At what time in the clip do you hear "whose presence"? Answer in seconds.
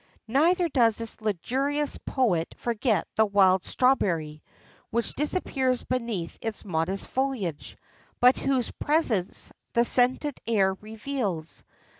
8.35-9.53